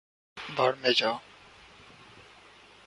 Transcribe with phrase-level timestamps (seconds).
[0.49, 1.17] بھاڑ میں جاؤ